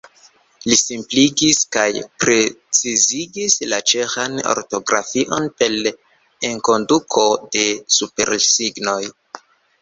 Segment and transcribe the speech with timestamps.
[0.69, 1.89] Li simpligis kaj
[2.23, 5.77] precizigis la ĉeĥan ortografion per
[6.51, 7.27] enkonduko
[7.59, 7.63] de
[7.99, 8.99] supersignoj.